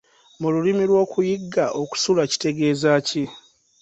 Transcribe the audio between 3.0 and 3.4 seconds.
ki?